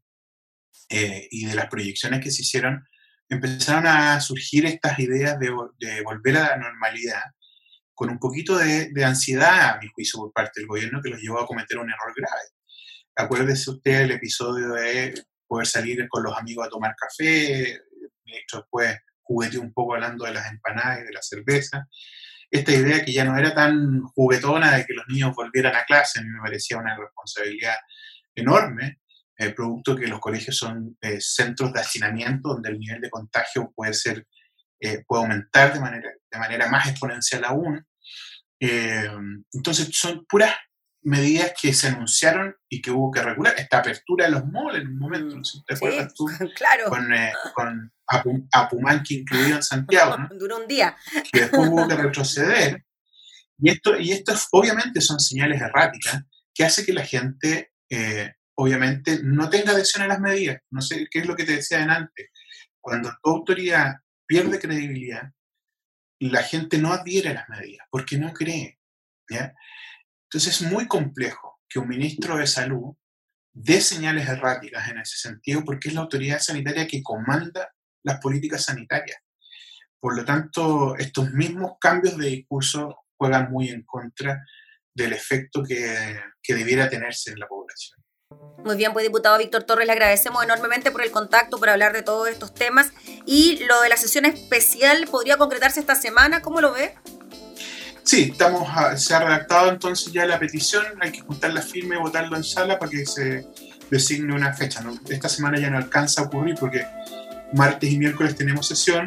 [0.88, 2.84] eh, y de las proyecciones que se hicieron,
[3.28, 7.22] empezaron a surgir estas ideas de, de volver a la normalidad
[7.94, 11.20] con un poquito de, de, ansiedad, a mi juicio, por parte del gobierno, que los
[11.20, 12.42] llevó a cometer un error grave.
[13.14, 17.24] Acuérdese usted el episodio de poder salir con los amigos a tomar café,
[18.24, 21.86] de hecho después juguete un poco hablando de las empanadas y de la cerveza,
[22.50, 26.18] esta idea que ya no era tan juguetona de que los niños volvieran a clase,
[26.18, 27.76] a mí me parecía una responsabilidad
[28.34, 29.00] enorme,
[29.36, 33.72] eh, producto que los colegios son eh, centros de hacinamiento donde el nivel de contagio
[33.74, 34.26] puede ser,
[34.80, 37.86] eh, puede aumentar de manera, de manera más exponencial aún.
[38.60, 40.54] entonces son puras
[41.02, 43.54] medidas que se anunciaron y que hubo que regular.
[43.56, 46.88] Esta apertura de los malls en un momento, no sé si te acuerdas tú, claro.
[46.88, 47.92] con, eh, con
[48.52, 50.28] Apumanque incluido en Santiago, ¿no?
[50.38, 50.96] Duró un día.
[51.32, 52.84] que después hubo que retroceder.
[53.58, 56.22] Y esto, y esto obviamente son señales erráticas
[56.54, 60.60] que hace que la gente, eh, obviamente, no tenga adhesión a las medidas.
[60.70, 62.30] No sé qué es lo que te decía antes.
[62.80, 65.30] Cuando tu autoridad pierde credibilidad,
[66.20, 68.78] la gente no adhiere a las medidas porque no cree.
[69.28, 69.54] ¿ya?
[70.32, 72.94] Entonces es muy complejo que un ministro de salud
[73.52, 78.64] dé señales erráticas en ese sentido porque es la autoridad sanitaria que comanda las políticas
[78.64, 79.18] sanitarias.
[79.98, 84.44] Por lo tanto, estos mismos cambios de discurso juegan muy en contra
[84.94, 87.98] del efecto que, que debiera tenerse en la población.
[88.64, 92.02] Muy bien, pues diputado Víctor Torres, le agradecemos enormemente por el contacto, por hablar de
[92.02, 92.92] todos estos temas.
[93.26, 96.94] Y lo de la sesión especial podría concretarse esta semana, ¿cómo lo ve?
[98.02, 101.98] Sí, estamos se ha redactado entonces ya la petición, hay que juntar la firma y
[101.98, 103.46] votarlo en sala para que se
[103.90, 104.82] designe una fecha.
[105.08, 106.86] Esta semana ya no alcanza a ocurrir porque
[107.52, 109.04] martes y miércoles tenemos sesión,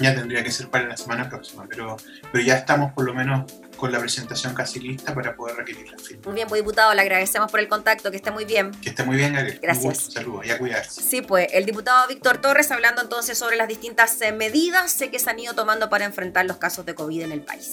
[0.00, 1.96] ya tendría que ser para la semana próxima, pero,
[2.30, 5.98] pero ya estamos por lo menos con la presentación casi lista para poder requerir la
[5.98, 6.22] firma.
[6.26, 8.70] Muy bien, pues diputado, le agradecemos por el contacto, que esté muy bien.
[8.80, 9.58] Que esté muy bien, Gabriel.
[9.60, 10.12] Gracias.
[10.12, 11.02] Saludos y a cuidarse.
[11.02, 15.28] Sí, pues el diputado Víctor Torres hablando entonces sobre las distintas eh, medidas que se
[15.28, 17.72] han ido tomando para enfrentar los casos de COVID en el país.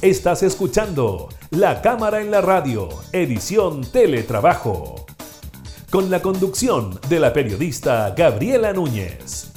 [0.00, 5.04] Estás escuchando La Cámara en la Radio, edición Teletrabajo,
[5.90, 9.49] con la conducción de la periodista Gabriela Núñez.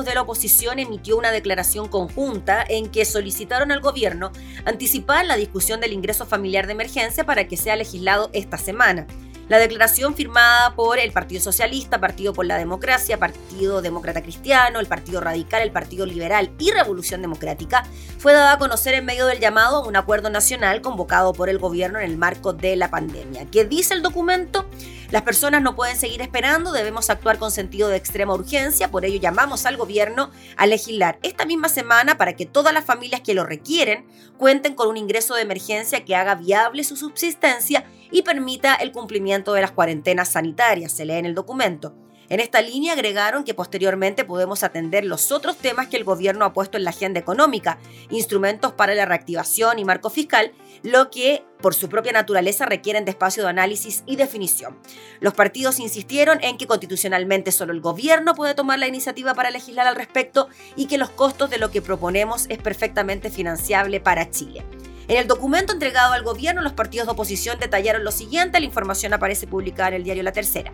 [0.00, 4.32] De la oposición emitió una declaración conjunta en que solicitaron al gobierno
[4.64, 9.06] anticipar la discusión del ingreso familiar de emergencia para que sea legislado esta semana.
[9.48, 14.86] La declaración firmada por el Partido Socialista, Partido por la Democracia, Partido Demócrata Cristiano, el
[14.86, 17.84] Partido Radical, el Partido Liberal y Revolución Democrática
[18.16, 21.58] fue dada a conocer en medio del llamado a un acuerdo nacional convocado por el
[21.58, 23.44] gobierno en el marco de la pandemia.
[23.50, 24.64] ¿Qué dice el documento?
[25.12, 29.20] Las personas no pueden seguir esperando, debemos actuar con sentido de extrema urgencia, por ello
[29.20, 33.44] llamamos al gobierno a legislar esta misma semana para que todas las familias que lo
[33.44, 34.06] requieren
[34.38, 39.52] cuenten con un ingreso de emergencia que haga viable su subsistencia y permita el cumplimiento
[39.52, 41.94] de las cuarentenas sanitarias, se lee en el documento.
[42.30, 46.54] En esta línea agregaron que posteriormente podemos atender los otros temas que el gobierno ha
[46.54, 50.52] puesto en la agenda económica, instrumentos para la reactivación y marco fiscal,
[50.82, 54.78] lo que por su propia naturaleza requieren de espacio de análisis y definición.
[55.20, 59.86] Los partidos insistieron en que constitucionalmente solo el gobierno puede tomar la iniciativa para legislar
[59.86, 64.62] al respecto y que los costos de lo que proponemos es perfectamente financiable para Chile.
[65.08, 69.12] En el documento entregado al gobierno, los partidos de oposición detallaron lo siguiente, la información
[69.12, 70.72] aparece publicada en el diario La Tercera.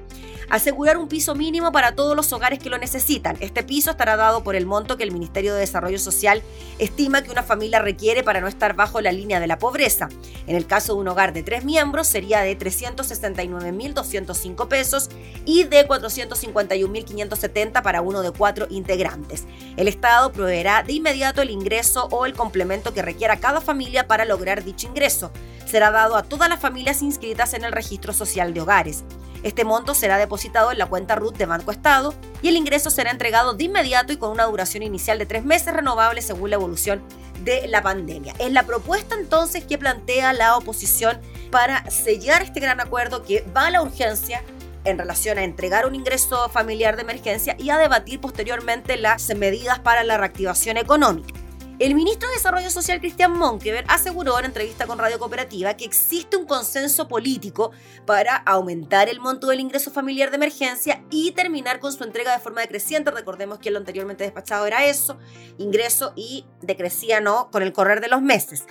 [0.50, 3.36] Asegurar un piso mínimo para todos los hogares que lo necesitan.
[3.40, 6.42] Este piso estará dado por el monto que el Ministerio de Desarrollo Social
[6.78, 10.08] estima que una familia requiere para no estar bajo la línea de la pobreza.
[10.46, 15.08] En el caso de un hogar de tres miembros sería de 369.205 pesos
[15.44, 19.44] y de 451.570 para uno de cuatro integrantes.
[19.76, 24.17] El Estado proveerá de inmediato el ingreso o el complemento que requiera cada familia para
[24.24, 25.30] lograr dicho ingreso.
[25.66, 29.04] Será dado a todas las familias inscritas en el registro social de hogares.
[29.42, 33.10] Este monto será depositado en la cuenta RUT de Banco Estado y el ingreso será
[33.10, 37.02] entregado de inmediato y con una duración inicial de tres meses renovable según la evolución
[37.44, 38.34] de la pandemia.
[38.38, 43.66] Es la propuesta entonces que plantea la oposición para sellar este gran acuerdo que va
[43.66, 44.42] a la urgencia
[44.84, 49.78] en relación a entregar un ingreso familiar de emergencia y a debatir posteriormente las medidas
[49.78, 51.34] para la reactivación económica.
[51.78, 56.36] El ministro de Desarrollo Social, Cristian Monkever, aseguró en entrevista con Radio Cooperativa que existe
[56.36, 57.70] un consenso político
[58.04, 62.40] para aumentar el monto del ingreso familiar de emergencia y terminar con su entrega de
[62.40, 63.12] forma decreciente.
[63.12, 65.18] Recordemos que lo anteriormente despachado era eso,
[65.56, 68.64] ingreso y decrecía no con el correr de los meses.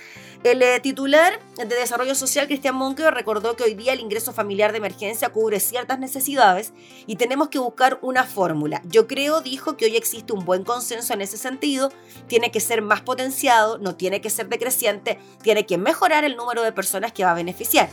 [0.44, 4.70] El eh, titular de Desarrollo Social, Cristian Monkever, recordó que hoy día el ingreso familiar
[4.70, 6.72] de emergencia cubre ciertas necesidades
[7.08, 8.80] y tenemos que buscar una fórmula.
[8.84, 11.90] Yo creo, dijo, que hoy existe un buen consenso en ese sentido,
[12.28, 16.62] tiene que ser más potenciado, no tiene que ser decreciente, tiene que mejorar el número
[16.62, 17.90] de personas que va a beneficiar.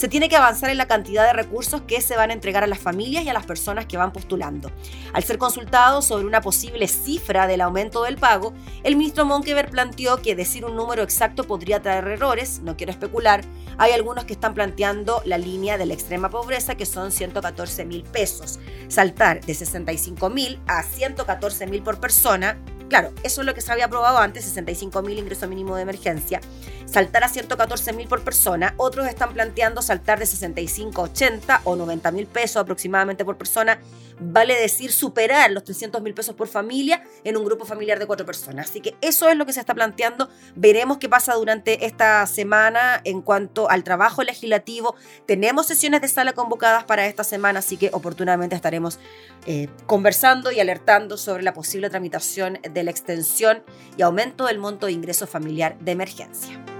[0.00, 2.66] Se tiene que avanzar en la cantidad de recursos que se van a entregar a
[2.66, 4.72] las familias y a las personas que van postulando.
[5.12, 10.16] Al ser consultado sobre una posible cifra del aumento del pago, el ministro Monkever planteó
[10.22, 13.42] que decir un número exacto podría traer errores, no quiero especular.
[13.76, 18.02] Hay algunos que están planteando la línea de la extrema pobreza, que son 114 mil
[18.04, 18.58] pesos.
[18.88, 22.56] Saltar de 65 mil a 114 mil por persona
[22.90, 26.40] Claro, eso es lo que se había aprobado antes, 65 mil ingreso mínimo de emergencia.
[26.86, 28.74] Saltar a 114 mil por persona.
[28.78, 33.78] Otros están planteando saltar de 65 a 80 o 90 mil pesos aproximadamente por persona
[34.20, 38.26] vale decir superar los 300 mil pesos por familia en un grupo familiar de cuatro
[38.26, 38.70] personas.
[38.70, 40.28] Así que eso es lo que se está planteando.
[40.54, 44.94] Veremos qué pasa durante esta semana en cuanto al trabajo legislativo.
[45.26, 48.98] Tenemos sesiones de sala convocadas para esta semana, así que oportunamente estaremos
[49.46, 53.62] eh, conversando y alertando sobre la posible tramitación de la extensión
[53.96, 56.79] y aumento del monto de ingreso familiar de emergencia.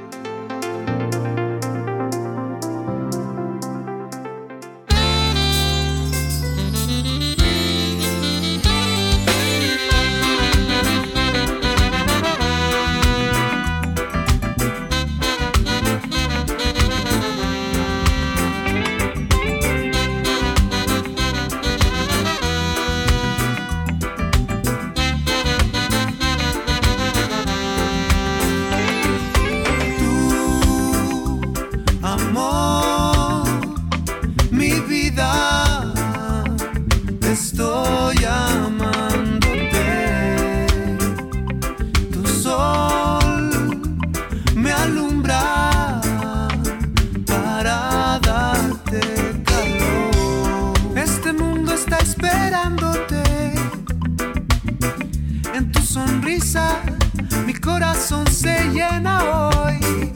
[58.01, 60.11] corazón se llena hoy.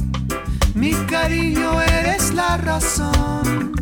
[0.74, 3.72] Mi cariño eres la razón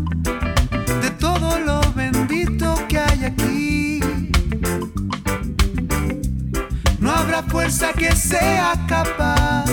[1.01, 4.01] de todo lo bendito que hay aquí.
[6.99, 9.71] No habrá fuerza que sea capaz.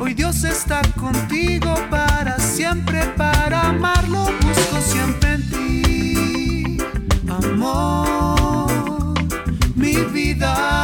[0.00, 6.78] Hoy Dios está contigo para siempre, para amarlo busco siempre en ti.
[7.28, 9.14] Amor,
[9.74, 10.75] mi vida.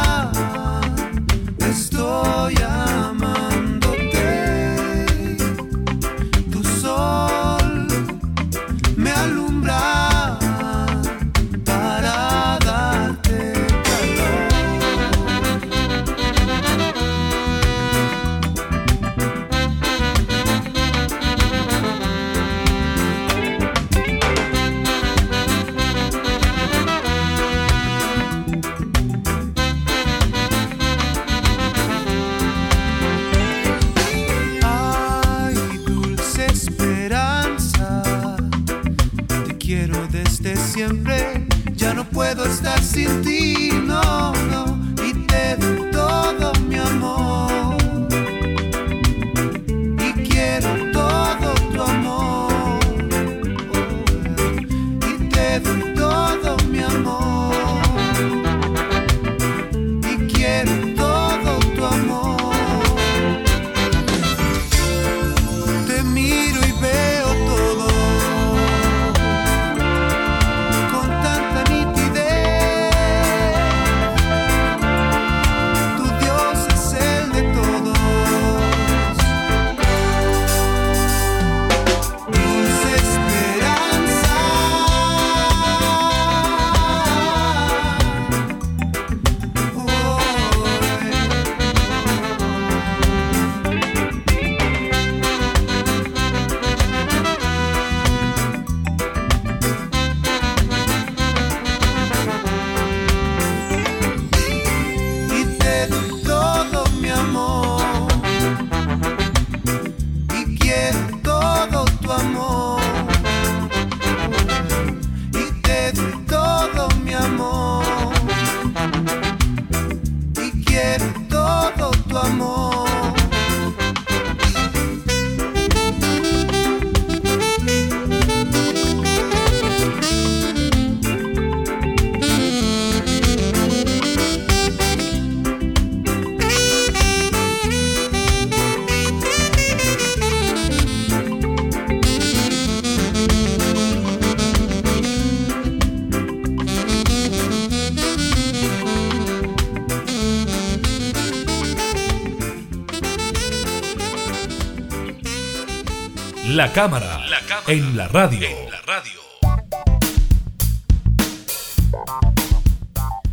[156.63, 157.19] La cámara,
[157.67, 158.47] en la radio.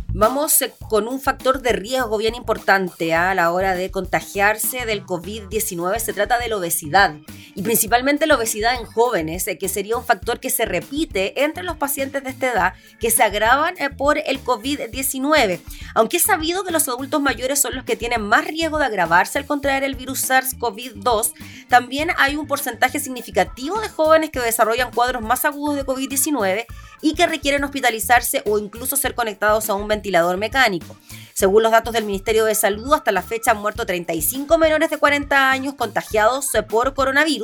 [0.09, 3.31] Vamos eh, con un factor de riesgo bien importante ¿ah?
[3.31, 5.99] a la hora de contagiarse del COVID-19.
[5.99, 7.15] Se trata de la obesidad
[7.55, 11.63] y principalmente la obesidad en jóvenes, eh, que sería un factor que se repite entre
[11.63, 15.59] los pacientes de esta edad que se agravan eh, por el COVID-19.
[15.95, 19.37] Aunque es sabido que los adultos mayores son los que tienen más riesgo de agravarse
[19.37, 21.33] al contraer el virus SARS-CoV-2,
[21.67, 26.65] también hay un porcentaje significativo de jóvenes que desarrollan cuadros más agudos de COVID-19
[27.01, 30.95] y que requieren hospitalizarse o incluso ser conectados a un ventilador mecánico.
[31.33, 34.97] Según los datos del Ministerio de Salud, hasta la fecha han muerto 35 menores de
[34.97, 37.40] 40 años contagiados eh, por coronavirus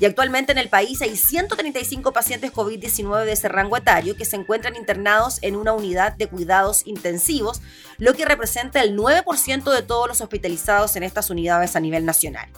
[0.00, 4.36] y actualmente en el país hay 135 pacientes COVID-19 de ese rango etario que se
[4.36, 7.62] encuentran internados en una unidad de cuidados intensivos,
[7.98, 12.48] lo que representa el 9% de todos los hospitalizados en estas unidades a nivel nacional.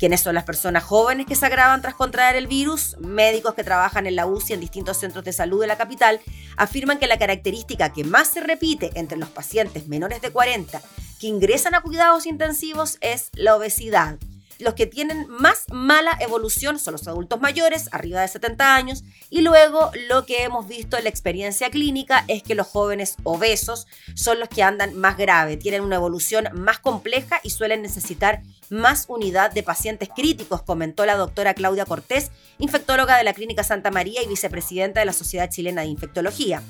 [0.00, 2.96] ¿Quiénes son las personas jóvenes que se agravan tras contraer el virus?
[3.00, 6.20] Médicos que trabajan en la UCI en distintos centros de salud de la capital
[6.56, 10.80] afirman que la característica que más se repite entre los pacientes menores de 40
[11.20, 14.16] que ingresan a cuidados intensivos es la obesidad.
[14.60, 19.40] Los que tienen más mala evolución son los adultos mayores, arriba de 70 años, y
[19.40, 24.38] luego lo que hemos visto en la experiencia clínica es que los jóvenes obesos son
[24.38, 29.50] los que andan más grave, tienen una evolución más compleja y suelen necesitar más unidad
[29.50, 34.28] de pacientes críticos, comentó la doctora Claudia Cortés, infectóloga de la Clínica Santa María y
[34.28, 36.62] vicepresidenta de la Sociedad Chilena de Infectología.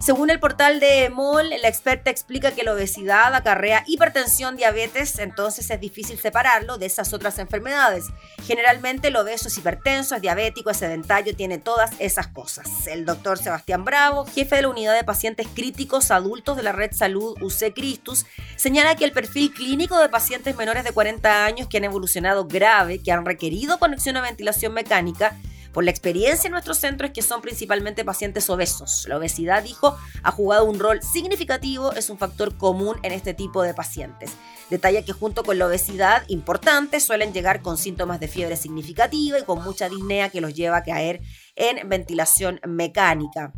[0.00, 5.70] Según el portal de MOL, la experta explica que la obesidad acarrea hipertensión, diabetes, entonces
[5.70, 8.06] es difícil separarlo de esas otras enfermedades.
[8.46, 12.86] Generalmente el obeso es hipertenso, es diabético, es sedentario, tiene todas esas cosas.
[12.86, 16.92] El doctor Sebastián Bravo, jefe de la unidad de pacientes críticos adultos de la red
[16.92, 18.24] salud UC Cristus,
[18.56, 23.02] señala que el perfil clínico de pacientes menores de 40 años que han evolucionado grave,
[23.02, 25.36] que han requerido conexión a ventilación mecánica,
[25.72, 29.06] por la experiencia en nuestro centro es que son principalmente pacientes obesos.
[29.08, 33.62] La obesidad, dijo, ha jugado un rol significativo, es un factor común en este tipo
[33.62, 34.32] de pacientes.
[34.68, 39.44] Detalla que junto con la obesidad importante suelen llegar con síntomas de fiebre significativa y
[39.44, 41.20] con mucha disnea que los lleva a caer
[41.56, 43.52] en ventilación mecánica.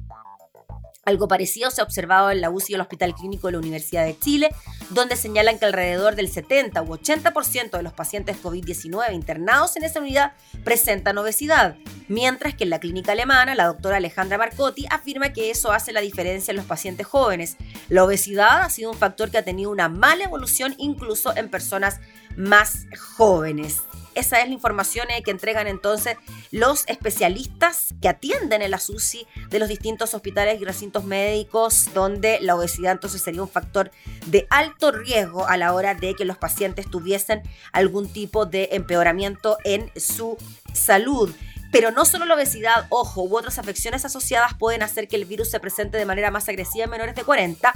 [1.05, 4.05] Algo parecido se ha observado en la UCI y el Hospital Clínico de la Universidad
[4.05, 4.55] de Chile,
[4.91, 9.99] donde señalan que alrededor del 70 u 80% de los pacientes COVID-19 internados en esa
[9.99, 11.75] unidad presentan obesidad,
[12.07, 16.01] mientras que en la clínica alemana la doctora Alejandra Marcotti afirma que eso hace la
[16.01, 17.57] diferencia en los pacientes jóvenes.
[17.89, 21.99] La obesidad ha sido un factor que ha tenido una mala evolución incluso en personas
[22.37, 22.87] más
[23.17, 23.83] jóvenes.
[24.15, 26.17] Esa es la información que entregan entonces
[26.51, 32.39] los especialistas que atienden en la SUSI de los distintos hospitales y recintos médicos, donde
[32.41, 33.91] la obesidad entonces sería un factor
[34.27, 37.43] de alto riesgo a la hora de que los pacientes tuviesen
[37.73, 40.37] algún tipo de empeoramiento en su
[40.75, 41.35] salud.
[41.73, 45.51] Pero no solo la obesidad, ojo, u otras afecciones asociadas pueden hacer que el virus
[45.51, 47.73] se presente de manera más agresiva en menores de 40.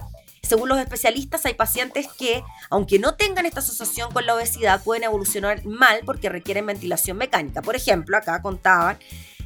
[0.47, 5.05] Según los especialistas, hay pacientes que, aunque no tengan esta asociación con la obesidad, pueden
[5.05, 7.63] evolucionar mal porque requieren ventilación mecánica.
[7.63, 8.99] Por ejemplo, acá contaban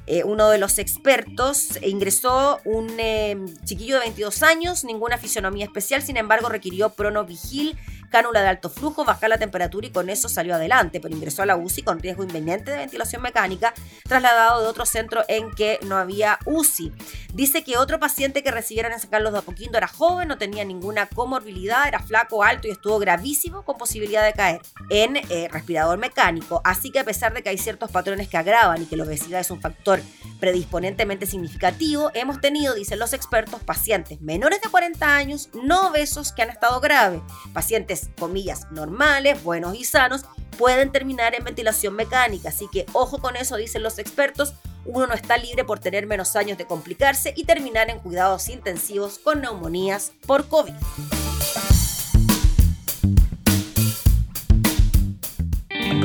[0.06, 6.02] eh, uno de los expertos ingresó un eh, chiquillo de 22 años, ninguna fisionomía especial,
[6.02, 7.78] sin embargo requirió pronovigil
[8.10, 11.46] cánula de alto flujo, bajar la temperatura y con eso salió adelante, pero ingresó a
[11.46, 13.72] la UCI con riesgo inminente de ventilación mecánica,
[14.04, 16.92] trasladado de otro centro en que no había UCI.
[17.32, 20.64] Dice que otro paciente que recibieron en San Carlos de Apoquindo era joven, no tenía
[20.64, 25.98] ninguna comorbilidad, era flaco, alto y estuvo gravísimo con posibilidad de caer en eh, respirador
[25.98, 26.60] mecánico.
[26.64, 29.40] Así que a pesar de que hay ciertos patrones que agravan y que la obesidad
[29.40, 30.00] es un factor
[30.40, 36.42] predisponentemente significativo, hemos tenido, dicen los expertos, pacientes menores de 40 años no obesos que
[36.42, 37.20] han estado graves,
[37.52, 40.24] pacientes comillas, normales, buenos y sanos,
[40.58, 42.48] pueden terminar en ventilación mecánica.
[42.48, 44.54] Así que ojo con eso, dicen los expertos.
[44.84, 49.18] Uno no está libre por tener menos años de complicarse y terminar en cuidados intensivos
[49.18, 50.72] con neumonías por COVID.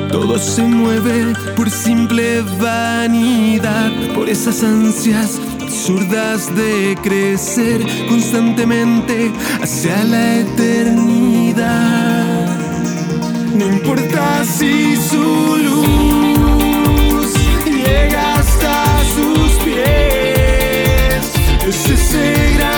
[0.10, 5.40] Todo se mueve por simple vanidad, por esas ansias
[5.86, 9.32] absurdas de crecer constantemente
[9.62, 11.68] hacia la eternidad.
[13.54, 17.34] No importa si su luz
[17.68, 18.84] llega hasta
[19.14, 21.22] sus pies,
[21.68, 22.75] es ese gran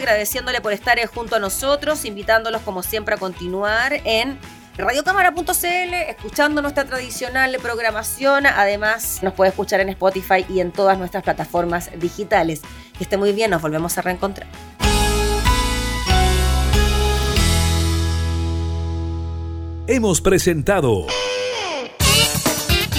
[0.00, 4.38] agradeciéndole por estar eh, junto a nosotros, invitándolos como siempre a continuar en
[4.76, 8.46] radiocámara.cl, escuchando nuestra tradicional programación.
[8.46, 12.62] Además, nos puede escuchar en Spotify y en todas nuestras plataformas digitales.
[12.96, 14.48] Que esté muy bien, nos volvemos a reencontrar.
[19.86, 21.06] Hemos presentado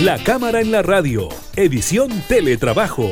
[0.01, 3.11] La Cámara en la Radio, edición Teletrabajo.